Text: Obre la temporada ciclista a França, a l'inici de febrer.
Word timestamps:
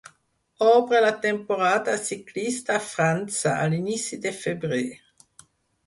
Obre 0.69 1.01
la 1.05 1.11
temporada 1.25 1.95
ciclista 2.07 2.75
a 2.79 2.83
França, 2.89 3.55
a 3.67 3.71
l'inici 3.75 4.23
de 4.29 4.37
febrer. 4.43 4.85